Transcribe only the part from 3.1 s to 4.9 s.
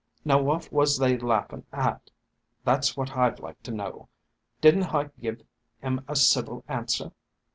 'd like to know? Did n't